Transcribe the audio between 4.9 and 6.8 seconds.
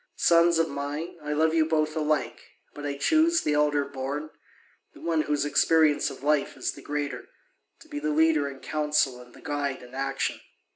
the one whose experience of life is